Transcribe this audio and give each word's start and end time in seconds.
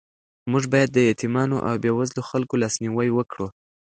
موږ 0.51 0.63
باید 0.73 0.89
د 0.93 0.97
یتیمانو 1.11 1.57
او 1.67 1.73
بېوزلو 1.83 2.27
خلکو 2.29 2.59
لاسنیوی 2.63 3.09
وکړو. 3.13 3.47